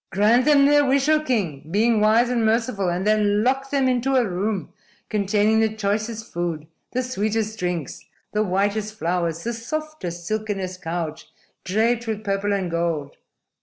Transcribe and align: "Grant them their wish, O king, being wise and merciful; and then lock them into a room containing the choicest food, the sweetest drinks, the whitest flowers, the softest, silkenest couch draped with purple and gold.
"Grant 0.09 0.45
them 0.45 0.65
their 0.65 0.83
wish, 0.83 1.07
O 1.09 1.19
king, 1.19 1.67
being 1.69 2.01
wise 2.01 2.27
and 2.29 2.43
merciful; 2.43 2.89
and 2.89 3.05
then 3.05 3.43
lock 3.43 3.69
them 3.69 3.87
into 3.87 4.15
a 4.15 4.27
room 4.27 4.69
containing 5.09 5.59
the 5.59 5.75
choicest 5.75 6.33
food, 6.33 6.65
the 6.91 7.03
sweetest 7.03 7.59
drinks, 7.59 8.03
the 8.31 8.41
whitest 8.41 8.95
flowers, 8.97 9.43
the 9.43 9.53
softest, 9.53 10.25
silkenest 10.25 10.81
couch 10.81 11.29
draped 11.63 12.07
with 12.07 12.23
purple 12.23 12.51
and 12.51 12.71
gold. 12.71 13.15